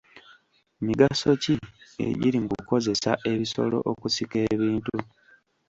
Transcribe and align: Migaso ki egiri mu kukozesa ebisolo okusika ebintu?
Migaso 0.85 1.27
ki 1.41 1.53
egiri 2.09 2.37
mu 2.45 2.49
kukozesa 2.57 3.11
ebisolo 3.31 3.77
okusika 3.91 4.37
ebintu? 4.53 4.95